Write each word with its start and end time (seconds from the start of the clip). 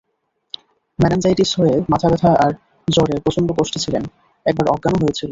Meningitis 0.99 1.49
হয়ে 1.59 1.73
মাথাব্যথা 1.89 2.29
আর 2.45 2.51
জ্বরে 2.87 3.15
প্রচন্ড 3.19 3.49
কষ্টে 3.57 3.79
ছিলেন, 3.79 4.03
একবার 4.45 4.65
অজ্ঞানও 4.67 5.01
হয়েছিলেন। 5.03 5.29